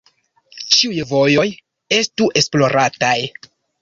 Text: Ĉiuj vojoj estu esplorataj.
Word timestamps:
Ĉiuj 0.75 1.03
vojoj 1.11 1.45
estu 1.99 2.31
esplorataj. 2.43 3.17